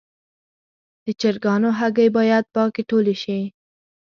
د 1.03 1.05
چرګانو 1.21 1.69
هګۍ 1.79 2.09
باید 2.17 2.45
پاکې 2.55 2.81
ټولې 2.89 3.15
شي. 3.23 3.39